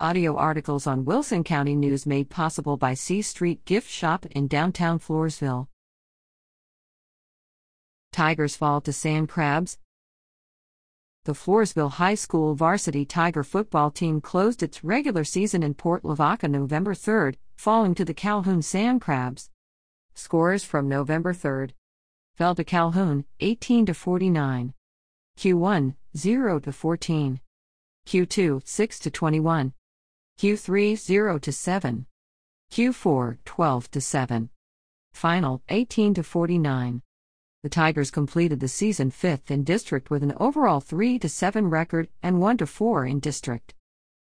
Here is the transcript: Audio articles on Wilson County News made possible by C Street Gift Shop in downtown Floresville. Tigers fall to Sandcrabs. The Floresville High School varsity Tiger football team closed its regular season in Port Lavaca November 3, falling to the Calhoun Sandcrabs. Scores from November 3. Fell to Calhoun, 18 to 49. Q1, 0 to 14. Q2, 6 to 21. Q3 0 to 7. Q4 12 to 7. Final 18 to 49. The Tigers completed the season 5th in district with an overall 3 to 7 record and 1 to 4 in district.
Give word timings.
Audio 0.00 0.34
articles 0.34 0.88
on 0.88 1.04
Wilson 1.04 1.44
County 1.44 1.76
News 1.76 2.04
made 2.04 2.28
possible 2.28 2.76
by 2.76 2.94
C 2.94 3.22
Street 3.22 3.64
Gift 3.64 3.88
Shop 3.88 4.26
in 4.26 4.48
downtown 4.48 4.98
Floresville. 4.98 5.68
Tigers 8.12 8.56
fall 8.56 8.80
to 8.80 8.90
Sandcrabs. 8.90 9.78
The 11.26 11.32
Floresville 11.32 11.92
High 11.92 12.16
School 12.16 12.56
varsity 12.56 13.04
Tiger 13.04 13.44
football 13.44 13.92
team 13.92 14.20
closed 14.20 14.64
its 14.64 14.82
regular 14.82 15.22
season 15.22 15.62
in 15.62 15.74
Port 15.74 16.04
Lavaca 16.04 16.48
November 16.48 16.94
3, 16.94 17.34
falling 17.56 17.94
to 17.94 18.04
the 18.04 18.12
Calhoun 18.12 18.62
Sandcrabs. 18.62 19.48
Scores 20.12 20.64
from 20.64 20.88
November 20.88 21.32
3. 21.32 21.68
Fell 22.34 22.56
to 22.56 22.64
Calhoun, 22.64 23.26
18 23.38 23.86
to 23.86 23.94
49. 23.94 24.74
Q1, 25.38 25.94
0 26.16 26.58
to 26.58 26.72
14. 26.72 27.40
Q2, 28.08 28.66
6 28.66 28.98
to 28.98 29.10
21. 29.12 29.72
Q3 30.38 30.96
0 30.96 31.38
to 31.38 31.52
7. 31.52 32.06
Q4 32.72 33.38
12 33.44 33.90
to 33.92 34.00
7. 34.00 34.50
Final 35.12 35.62
18 35.68 36.14
to 36.14 36.22
49. 36.24 37.02
The 37.62 37.68
Tigers 37.68 38.10
completed 38.10 38.58
the 38.58 38.68
season 38.68 39.12
5th 39.12 39.50
in 39.50 39.62
district 39.62 40.10
with 40.10 40.24
an 40.24 40.34
overall 40.38 40.80
3 40.80 41.20
to 41.20 41.28
7 41.28 41.70
record 41.70 42.08
and 42.22 42.40
1 42.40 42.56
to 42.58 42.66
4 42.66 43.06
in 43.06 43.20
district. 43.20 43.74